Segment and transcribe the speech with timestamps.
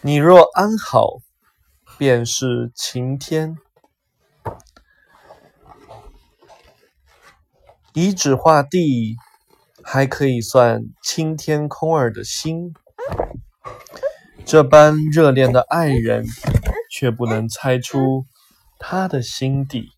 [0.00, 1.18] 你若安好
[1.98, 3.56] 便是晴天。
[7.94, 9.16] 以纸画地
[9.82, 12.72] 还可以算青天空儿的心
[14.46, 16.24] 这般热恋的爱人
[16.92, 18.24] 却不能猜出
[18.78, 19.97] 他的心底。